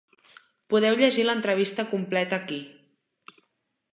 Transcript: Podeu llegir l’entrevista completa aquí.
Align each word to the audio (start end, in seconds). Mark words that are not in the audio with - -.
Podeu 0.73 0.95
llegir 1.01 1.25
l’entrevista 1.27 1.85
completa 1.93 2.39
aquí. 2.41 2.59